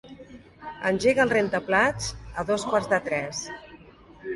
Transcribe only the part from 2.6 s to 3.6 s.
quarts de tres.